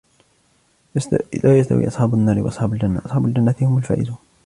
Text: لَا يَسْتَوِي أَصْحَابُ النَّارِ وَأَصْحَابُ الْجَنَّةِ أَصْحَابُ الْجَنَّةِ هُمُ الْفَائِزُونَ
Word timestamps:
لَا 1.43 1.59
يَسْتَوِي 1.59 1.87
أَصْحَابُ 1.87 2.13
النَّارِ 2.15 2.39
وَأَصْحَابُ 2.39 2.73
الْجَنَّةِ 2.73 3.01
أَصْحَابُ 3.05 3.25
الْجَنَّةِ 3.25 3.55
هُمُ 3.61 3.77
الْفَائِزُونَ 3.77 4.17